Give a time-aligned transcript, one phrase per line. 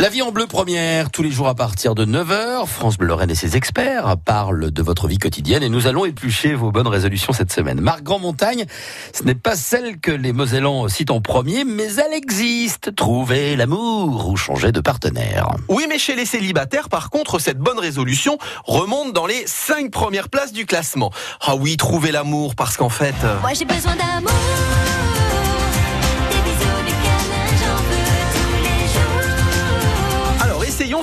[0.00, 3.30] La vie en bleu première, tous les jours à partir de 9h, France Bleu Lorraine
[3.30, 7.34] et ses experts parlent de votre vie quotidienne et nous allons éplucher vos bonnes résolutions
[7.34, 7.82] cette semaine.
[7.82, 8.64] Marc Grand-Montagne,
[9.12, 12.96] ce n'est pas celle que les Mosellans citent en premier, mais elle existe.
[12.96, 15.50] Trouver l'amour ou changer de partenaire.
[15.68, 20.30] Oui, mais chez les célibataires, par contre, cette bonne résolution remonte dans les 5 premières
[20.30, 21.10] places du classement.
[21.42, 23.14] Ah oui, trouver l'amour, parce qu'en fait...
[23.22, 24.30] euh, Moi j'ai besoin d'amour.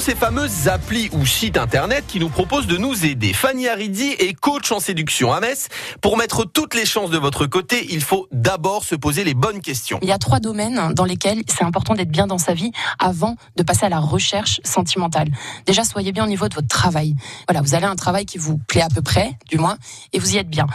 [0.07, 3.33] Ces fameuses applis ou sites internet qui nous proposent de nous aider.
[3.33, 5.67] Fanny Haridi est coach en séduction à Metz.
[5.99, 9.59] Pour mettre toutes les chances de votre côté, il faut d'abord se poser les bonnes
[9.59, 9.99] questions.
[10.01, 13.35] Il y a trois domaines dans lesquels c'est important d'être bien dans sa vie avant
[13.57, 15.27] de passer à la recherche sentimentale.
[15.65, 17.13] Déjà, soyez bien au niveau de votre travail.
[17.49, 19.77] Voilà, vous avez un travail qui vous plaît à peu près, du moins,
[20.13, 20.67] et vous y êtes bien.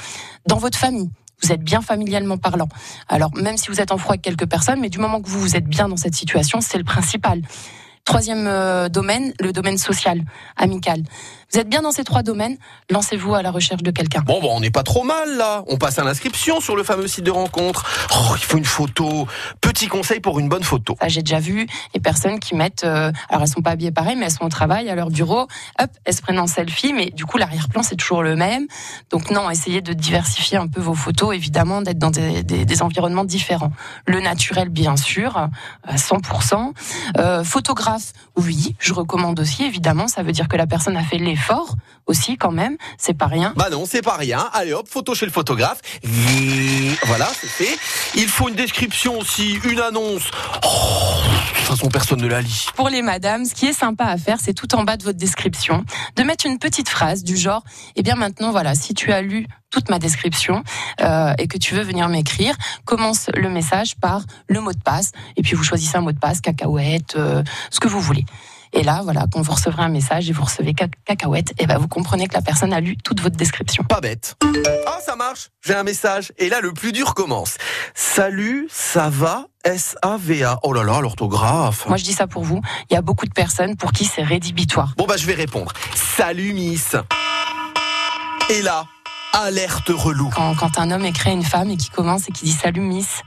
[0.46, 1.08] Dans votre famille,
[1.42, 2.68] vous êtes bien familialement parlant.
[3.08, 5.40] Alors, même si vous êtes en froid avec quelques personnes, mais du moment que vous
[5.40, 7.40] vous êtes bien dans cette situation, c'est le principal.
[8.04, 10.20] Troisième euh, domaine, le domaine social,
[10.56, 11.02] amical.
[11.52, 12.56] Vous êtes bien dans ces trois domaines,
[12.90, 14.22] lancez-vous à la recherche de quelqu'un.
[14.22, 15.64] Bon, bon, on n'est pas trop mal là.
[15.66, 17.84] On passe à l'inscription sur le fameux site de rencontre.
[18.14, 19.26] Oh, il faut une photo.
[19.60, 20.96] Petit conseil pour une bonne photo.
[20.98, 24.16] Ça, j'ai déjà vu les personnes qui mettent, euh, alors elles sont pas habillées pareil,
[24.16, 25.40] mais elles sont au travail, à leur bureau,
[25.78, 28.66] hop, elles se prennent en selfie, mais du coup l'arrière-plan c'est toujours le même.
[29.10, 32.82] Donc non, essayez de diversifier un peu vos photos, évidemment, d'être dans des, des- des
[32.82, 33.72] environnements différents.
[34.06, 36.72] Le naturel, bien sûr, à 100%.
[37.18, 41.18] Euh, photographe, oui, je recommande aussi, évidemment, ça veut dire que la personne a fait
[41.18, 41.41] l'effort
[42.06, 43.52] aussi quand même, c'est pas rien.
[43.56, 44.48] Bah non, c'est pas rien.
[44.52, 45.80] Allez hop, photo chez le photographe.
[47.06, 47.78] Voilà, c'est fait.
[48.14, 50.30] Il faut une description aussi, une annonce.
[50.64, 52.66] Oh, de toute façon, personne ne la lit.
[52.74, 55.18] Pour les madames, ce qui est sympa à faire, c'est tout en bas de votre
[55.18, 55.84] description,
[56.16, 57.62] de mettre une petite phrase du genre,
[57.96, 60.62] eh bien maintenant, voilà, si tu as lu toute ma description
[61.00, 65.12] euh, et que tu veux venir m'écrire, commence le message par le mot de passe,
[65.36, 68.26] et puis vous choisissez un mot de passe, cacahuète, euh, ce que vous voulez.
[68.74, 71.76] Et là, voilà, quand vous recevrez un message et vous recevez ca- cacahuète, et ben
[71.78, 73.84] vous comprenez que la personne a lu toute votre description.
[73.84, 74.34] Pas bête.
[74.86, 75.50] Ah, ça marche.
[75.64, 76.32] J'ai un message.
[76.38, 77.56] Et là, le plus dur commence.
[77.94, 79.46] Salut, ça va?
[79.64, 80.60] S-A-V-A.
[80.62, 81.86] Oh là là, l'orthographe.
[81.86, 82.60] Moi, je dis ça pour vous.
[82.90, 84.94] Il y a beaucoup de personnes pour qui c'est rédhibitoire.
[84.96, 85.72] Bon, bah, je vais répondre.
[85.94, 86.96] Salut, Miss.
[88.50, 88.86] Et là,
[89.32, 90.30] alerte relou.
[90.34, 92.80] quand, quand un homme écrit à une femme et qui commence et qui dit salut
[92.80, 93.22] Miss,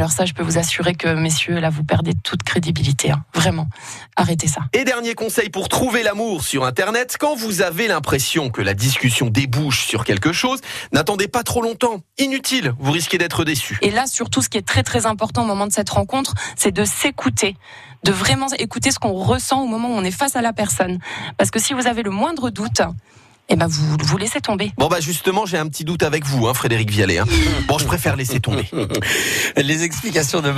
[0.00, 3.10] alors ça, je peux vous assurer que messieurs, là, vous perdez toute crédibilité.
[3.10, 3.22] hein.
[3.34, 3.68] Vraiment,
[4.16, 4.62] arrêtez ça.
[4.72, 9.26] Et dernier conseil pour trouver l'amour sur Internet, quand vous avez l'impression que la discussion
[9.26, 10.60] débouche sur quelque chose,
[10.92, 12.00] n'attendez pas trop longtemps.
[12.16, 13.78] Inutile, vous risquez d'être déçu.
[13.82, 16.72] Et là, surtout, ce qui est très très important au moment de cette rencontre, c'est
[16.72, 17.56] de s'écouter,
[18.02, 20.98] de vraiment écouter ce qu'on ressent au moment où on est face à la personne.
[21.36, 22.80] Parce que si vous avez le moindre doute,
[23.50, 24.72] eh ben vous vous laissez tomber.
[24.78, 27.18] Bon bah justement, j'ai un petit doute avec vous, hein, Frédéric Vialet.
[27.18, 27.26] hein.
[27.66, 28.68] Bon, je préfère laisser tomber.
[29.56, 30.48] Les explications de